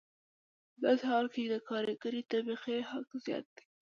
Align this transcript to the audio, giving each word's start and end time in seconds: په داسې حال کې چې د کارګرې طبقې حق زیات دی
په 0.73 0.77
داسې 0.83 1.03
حال 1.11 1.25
کې 1.33 1.41
چې 1.45 1.49
د 1.53 1.55
کارګرې 1.69 2.21
طبقې 2.31 2.77
حق 2.89 3.09
زیات 3.25 3.45
دی 3.55 3.63